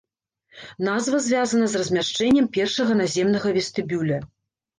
Назва 0.87 1.19
звязана 1.25 1.65
з 1.73 1.81
размяшчэннем 1.81 2.49
першага 2.59 2.97
наземнага 3.03 3.47
вестыбюля. 3.61 4.19